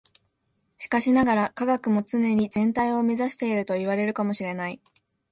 [0.79, 4.81] しかしながら、科学も常に全体を目指しているといわれるかも知れない。